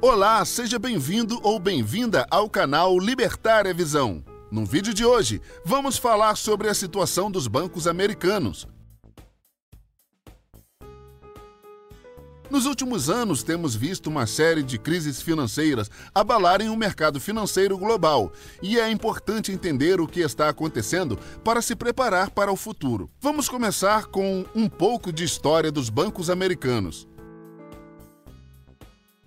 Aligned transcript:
Olá, 0.00 0.44
seja 0.44 0.78
bem-vindo 0.78 1.40
ou 1.42 1.58
bem-vinda 1.58 2.24
ao 2.30 2.48
canal 2.48 2.96
Libertária 3.00 3.74
Visão. 3.74 4.24
No 4.48 4.64
vídeo 4.64 4.94
de 4.94 5.04
hoje, 5.04 5.42
vamos 5.64 5.98
falar 5.98 6.36
sobre 6.36 6.68
a 6.68 6.74
situação 6.74 7.28
dos 7.28 7.48
bancos 7.48 7.84
americanos. 7.88 8.68
Nos 12.48 12.64
últimos 12.64 13.10
anos, 13.10 13.42
temos 13.42 13.74
visto 13.74 14.06
uma 14.06 14.24
série 14.24 14.62
de 14.62 14.78
crises 14.78 15.20
financeiras 15.20 15.90
abalarem 16.14 16.68
o 16.68 16.76
mercado 16.76 17.18
financeiro 17.18 17.76
global, 17.76 18.32
e 18.62 18.78
é 18.78 18.88
importante 18.88 19.50
entender 19.50 20.00
o 20.00 20.06
que 20.06 20.20
está 20.20 20.48
acontecendo 20.48 21.18
para 21.42 21.60
se 21.60 21.74
preparar 21.74 22.30
para 22.30 22.52
o 22.52 22.56
futuro. 22.56 23.10
Vamos 23.20 23.48
começar 23.48 24.06
com 24.06 24.46
um 24.54 24.68
pouco 24.68 25.12
de 25.12 25.24
história 25.24 25.72
dos 25.72 25.90
bancos 25.90 26.30
americanos. 26.30 27.08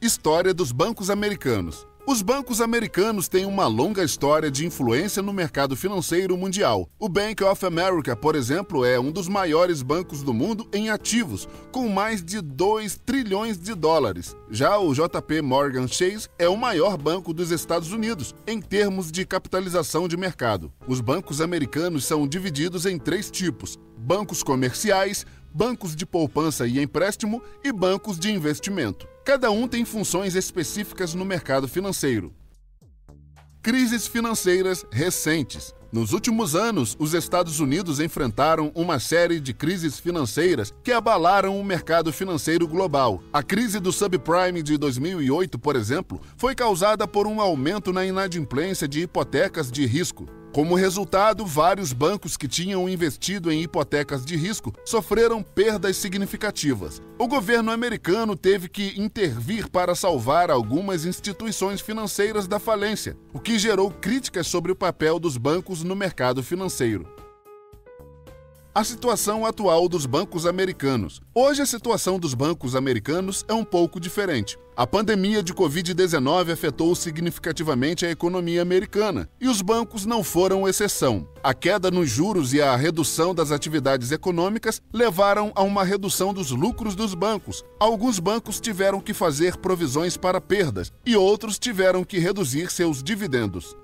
História 0.03 0.51
dos 0.51 0.71
bancos 0.71 1.11
americanos. 1.11 1.85
Os 2.07 2.23
bancos 2.23 2.59
americanos 2.59 3.27
têm 3.27 3.45
uma 3.45 3.67
longa 3.67 4.03
história 4.03 4.49
de 4.49 4.65
influência 4.65 5.21
no 5.21 5.31
mercado 5.31 5.75
financeiro 5.75 6.35
mundial. 6.35 6.89
O 6.97 7.07
Bank 7.07 7.43
of 7.43 7.63
America, 7.63 8.15
por 8.15 8.35
exemplo, 8.35 8.83
é 8.83 8.99
um 8.99 9.11
dos 9.11 9.27
maiores 9.27 9.83
bancos 9.83 10.23
do 10.23 10.33
mundo 10.33 10.67
em 10.73 10.89
ativos, 10.89 11.47
com 11.71 11.87
mais 11.87 12.23
de 12.23 12.41
2 12.41 12.99
trilhões 13.05 13.59
de 13.59 13.75
dólares. 13.75 14.35
Já 14.49 14.75
o 14.79 14.91
JP 14.91 15.43
Morgan 15.43 15.87
Chase 15.87 16.27
é 16.39 16.49
o 16.49 16.57
maior 16.57 16.97
banco 16.97 17.31
dos 17.31 17.51
Estados 17.51 17.91
Unidos 17.91 18.33
em 18.47 18.59
termos 18.59 19.11
de 19.11 19.23
capitalização 19.23 20.07
de 20.07 20.17
mercado. 20.17 20.73
Os 20.87 20.99
bancos 20.99 21.39
americanos 21.41 22.05
são 22.05 22.27
divididos 22.27 22.87
em 22.87 22.97
três 22.97 23.29
tipos: 23.29 23.77
bancos 23.95 24.41
comerciais, 24.41 25.27
bancos 25.53 25.95
de 25.95 26.05
poupança 26.05 26.67
e 26.67 26.79
empréstimo 26.79 27.41
e 27.63 27.71
bancos 27.71 28.19
de 28.19 28.31
investimento. 28.31 29.07
Cada 29.23 29.51
um 29.51 29.67
tem 29.67 29.85
funções 29.85 30.35
específicas 30.35 31.13
no 31.13 31.23
mercado 31.25 31.67
financeiro. 31.67 32.33
Crises 33.61 34.07
financeiras 34.07 34.85
recentes. 34.91 35.73
Nos 35.91 36.13
últimos 36.13 36.55
anos, 36.55 36.95
os 36.97 37.13
Estados 37.13 37.59
Unidos 37.59 37.99
enfrentaram 37.99 38.71
uma 38.73 38.97
série 38.97 39.41
de 39.41 39.53
crises 39.53 39.99
financeiras 39.99 40.73
que 40.81 40.91
abalaram 40.91 41.59
o 41.59 41.63
mercado 41.63 42.13
financeiro 42.13 42.65
global. 42.65 43.21
A 43.33 43.43
crise 43.43 43.77
do 43.77 43.91
subprime 43.91 44.63
de 44.63 44.77
2008, 44.77 45.59
por 45.59 45.75
exemplo, 45.75 46.21
foi 46.37 46.55
causada 46.55 47.05
por 47.05 47.27
um 47.27 47.41
aumento 47.41 47.91
na 47.91 48.05
inadimplência 48.05 48.87
de 48.87 49.01
hipotecas 49.01 49.69
de 49.69 49.85
risco. 49.85 50.27
Como 50.53 50.75
resultado, 50.75 51.45
vários 51.45 51.93
bancos 51.93 52.35
que 52.35 52.45
tinham 52.45 52.89
investido 52.89 53.49
em 53.49 53.61
hipotecas 53.61 54.25
de 54.25 54.35
risco 54.35 54.73
sofreram 54.83 55.41
perdas 55.41 55.95
significativas. 55.95 57.01
O 57.17 57.25
governo 57.25 57.71
americano 57.71 58.35
teve 58.35 58.67
que 58.67 58.99
intervir 58.99 59.69
para 59.69 59.95
salvar 59.95 60.51
algumas 60.51 61.05
instituições 61.05 61.79
financeiras 61.79 62.49
da 62.49 62.59
falência, 62.59 63.15
o 63.33 63.39
que 63.39 63.57
gerou 63.57 63.89
críticas 63.89 64.45
sobre 64.45 64.73
o 64.73 64.75
papel 64.75 65.19
dos 65.19 65.37
bancos 65.37 65.83
no 65.83 65.95
mercado 65.95 66.43
financeiro 66.43 67.07
a 68.73 68.83
situação 68.85 69.45
atual 69.45 69.89
dos 69.89 70.05
bancos 70.05 70.45
americanos. 70.45 71.21
Hoje, 71.35 71.61
a 71.61 71.65
situação 71.65 72.17
dos 72.17 72.33
bancos 72.33 72.73
americanos 72.73 73.43
é 73.47 73.53
um 73.53 73.65
pouco 73.65 73.99
diferente. 73.99 74.57
A 74.77 74.87
pandemia 74.87 75.43
de 75.43 75.53
Covid-19 75.53 76.53
afetou 76.53 76.95
significativamente 76.95 78.05
a 78.05 78.09
economia 78.09 78.61
americana 78.61 79.29
e 79.39 79.47
os 79.49 79.61
bancos 79.61 80.05
não 80.05 80.23
foram 80.23 80.67
exceção. 80.67 81.27
A 81.43 81.53
queda 81.53 81.91
nos 81.91 82.09
juros 82.09 82.53
e 82.53 82.61
a 82.61 82.75
redução 82.77 83.35
das 83.35 83.51
atividades 83.51 84.11
econômicas 84.11 84.81
levaram 84.93 85.51
a 85.53 85.61
uma 85.61 85.83
redução 85.83 86.33
dos 86.33 86.51
lucros 86.51 86.95
dos 86.95 87.13
bancos. 87.13 87.65
Alguns 87.77 88.19
bancos 88.19 88.61
tiveram 88.61 89.01
que 89.01 89.13
fazer 89.13 89.57
provisões 89.57 90.15
para 90.15 90.39
perdas 90.39 90.93
e 91.05 91.17
outros 91.17 91.59
tiveram 91.59 92.05
que 92.05 92.17
reduzir 92.17 92.71
seus 92.71 93.03
dividendos. 93.03 93.75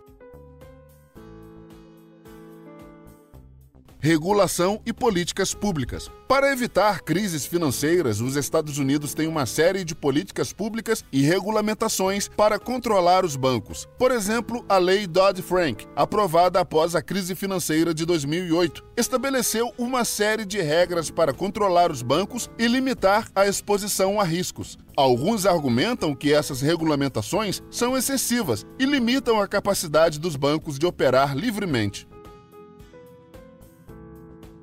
Regulação 3.99 4.81
e 4.85 4.93
políticas 4.93 5.53
públicas. 5.53 6.09
Para 6.27 6.51
evitar 6.51 7.01
crises 7.01 7.45
financeiras, 7.45 8.19
os 8.19 8.35
Estados 8.35 8.77
Unidos 8.77 9.13
têm 9.13 9.27
uma 9.27 9.45
série 9.45 9.83
de 9.83 9.95
políticas 9.95 10.51
públicas 10.51 11.03
e 11.11 11.21
regulamentações 11.21 12.27
para 12.27 12.59
controlar 12.59 13.23
os 13.23 13.35
bancos. 13.35 13.87
Por 13.97 14.11
exemplo, 14.11 14.65
a 14.67 14.77
Lei 14.77 15.07
Dodd-Frank, 15.07 15.87
aprovada 15.95 16.59
após 16.59 16.95
a 16.95 17.01
crise 17.01 17.33
financeira 17.33 17.93
de 17.93 18.05
2008, 18.05 18.83
estabeleceu 18.97 19.73
uma 19.77 20.03
série 20.03 20.45
de 20.45 20.61
regras 20.61 21.09
para 21.09 21.33
controlar 21.33 21.91
os 21.91 22.01
bancos 22.01 22.49
e 22.59 22.67
limitar 22.67 23.29
a 23.33 23.47
exposição 23.47 24.19
a 24.19 24.23
riscos. 24.23 24.77
Alguns 24.97 25.45
argumentam 25.45 26.15
que 26.15 26.33
essas 26.33 26.59
regulamentações 26.59 27.61
são 27.69 27.95
excessivas 27.95 28.65
e 28.79 28.85
limitam 28.85 29.39
a 29.39 29.47
capacidade 29.47 30.19
dos 30.19 30.35
bancos 30.35 30.77
de 30.77 30.85
operar 30.85 31.37
livremente 31.37 32.07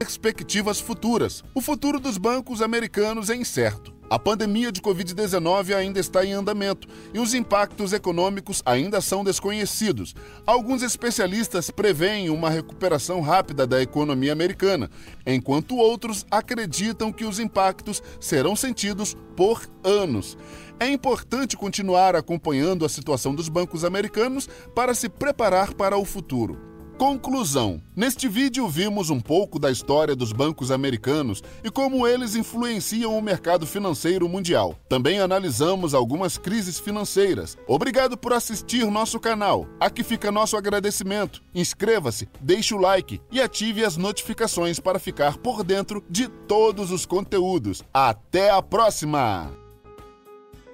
perspectivas 0.05 0.79
futuras. 0.79 1.43
O 1.55 1.63
futuro 1.63 1.99
dos 1.99 2.19
bancos 2.19 2.61
americanos 2.61 3.31
é 3.31 3.37
incerto. 3.37 3.95
A 4.11 4.19
pandemia 4.19 4.71
de 4.71 4.83
Covid-19 4.83 5.75
ainda 5.75 5.99
está 5.99 6.23
em 6.23 6.35
andamento 6.35 6.87
e 7.15 7.19
os 7.19 7.33
impactos 7.33 7.95
econômicos 7.95 8.63
ainda 8.67 9.01
são 9.01 9.25
desconhecidos. 9.25 10.15
Alguns 10.47 10.83
especialistas 10.83 11.71
preveem 11.71 12.29
uma 12.29 12.51
recuperação 12.51 13.23
rápida 13.23 13.67
da 13.67 13.81
economia 13.81 14.35
americana, 14.35 14.91
enquanto 15.27 15.79
outros 15.79 16.27
acreditam 16.31 17.11
que 17.11 17.25
os 17.25 17.39
impactos 17.39 18.03
serão 18.21 18.55
sentidos 18.55 19.17
por 19.35 19.67
anos. 19.83 20.37
É 20.79 20.87
importante 20.87 21.57
continuar 21.57 22.15
acompanhando 22.15 22.85
a 22.85 22.91
situação 22.91 23.35
dos 23.35 23.49
bancos 23.49 23.87
americanos 23.87 24.51
para 24.75 24.93
se 24.93 25.09
preparar 25.09 25.73
para 25.73 25.97
o 25.97 26.05
futuro. 26.05 26.74
Conclusão: 26.99 27.83
Neste 27.97 28.29
vídeo 28.29 28.69
vimos 28.69 29.11
um 29.11 29.21
pouco 29.21 29.59
da 29.59 29.71
história 29.71 30.15
dos 30.15 30.33
bancos 30.33 30.71
americanos 30.71 31.43
e 31.63 31.71
como 31.71 32.07
eles 32.07 32.37
influenciam 32.37 33.17
o 33.17 33.23
mercado 33.23 33.67
financeiro 33.67 34.29
mundial. 34.29 34.77
Também 34.89 35.19
analisamos 35.19 35.93
algumas 35.93 36.39
crises 36.39 36.79
financeiras. 36.79 37.59
Obrigado 37.67 38.17
por 38.17 38.33
assistir 38.33 38.85
nosso 38.87 39.19
canal. 39.19 39.67
Aqui 39.81 40.05
fica 40.05 40.31
nosso 40.31 40.57
agradecimento. 40.57 41.43
Inscreva-se, 41.55 42.29
deixe 42.41 42.75
o 42.75 42.79
like 42.79 43.21
e 43.31 43.41
ative 43.41 43.85
as 43.85 43.97
notificações 43.97 44.79
para 44.79 44.99
ficar 44.99 45.37
por 45.39 45.65
dentro 45.65 46.05
de 46.09 46.29
todos 46.29 46.91
os 46.91 47.05
conteúdos. 47.05 47.83
Até 47.93 48.51
a 48.51 48.63
próxima! 48.63 49.64